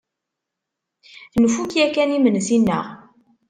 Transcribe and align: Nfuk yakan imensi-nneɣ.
Nfuk 1.43 1.71
yakan 1.79 2.09
imensi-nneɣ. 2.17 2.85